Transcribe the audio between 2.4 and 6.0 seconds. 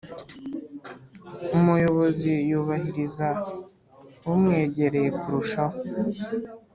y’ubahiriza umwegereye kurushaho